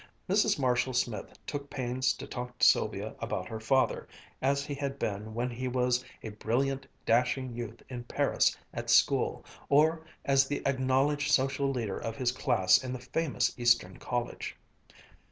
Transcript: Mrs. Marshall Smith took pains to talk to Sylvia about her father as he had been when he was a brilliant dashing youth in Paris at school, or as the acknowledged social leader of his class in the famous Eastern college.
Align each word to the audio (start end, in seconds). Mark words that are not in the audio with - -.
Mrs. 0.27 0.57
Marshall 0.57 0.93
Smith 0.95 1.37
took 1.45 1.69
pains 1.69 2.13
to 2.15 2.25
talk 2.25 2.57
to 2.57 2.65
Sylvia 2.65 3.13
about 3.19 3.47
her 3.49 3.59
father 3.59 4.07
as 4.41 4.65
he 4.65 4.73
had 4.73 4.97
been 4.97 5.35
when 5.35 5.51
he 5.51 5.67
was 5.67 6.03
a 6.23 6.29
brilliant 6.29 6.87
dashing 7.05 7.53
youth 7.53 7.83
in 7.87 8.05
Paris 8.05 8.57
at 8.73 8.89
school, 8.89 9.45
or 9.69 10.03
as 10.25 10.47
the 10.47 10.65
acknowledged 10.65 11.31
social 11.31 11.69
leader 11.71 11.99
of 11.99 12.15
his 12.15 12.31
class 12.31 12.83
in 12.83 12.93
the 12.93 12.99
famous 12.99 13.53
Eastern 13.59 13.97
college. 13.97 14.55